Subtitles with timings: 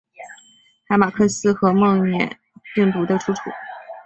[0.87, 2.31] 海马克斯和梦魇
[2.73, 3.41] 病毒的出处！